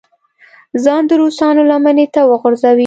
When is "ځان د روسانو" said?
0.83-1.61